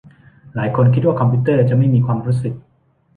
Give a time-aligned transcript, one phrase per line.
[0.55, 2.53] หลายคนคิดว่าคอมพิวเตอร์จะไม่มีความรู้สึก